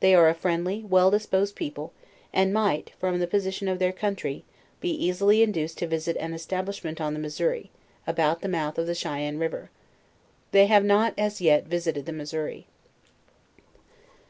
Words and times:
They 0.00 0.14
are 0.14 0.28
a 0.28 0.34
friendly, 0.34 0.84
well 0.86 1.10
disposed 1.10 1.56
people, 1.56 1.94
and 2.34 2.52
might, 2.52 2.92
from 2.98 3.18
the 3.18 3.26
position 3.26 3.66
of 3.66 3.78
their 3.78 3.92
country, 3.92 4.44
be 4.82 4.90
easily 4.90 5.42
induced 5.42 5.78
to 5.78 5.86
visit 5.86 6.18
an 6.18 6.34
establishment 6.34 7.00
on 7.00 7.14
the 7.14 7.18
Missouri, 7.18 7.70
about 8.06 8.42
the 8.42 8.48
rnouth 8.48 8.76
of 8.76 8.86
Chyanne 8.94 9.40
river. 9.40 9.70
They 10.52 10.66
have 10.66 10.84
not, 10.84 11.14
as 11.16 11.40
yet, 11.40 11.64
visited 11.64 12.04
the 12.04 12.12
Missouri. 12.12 12.66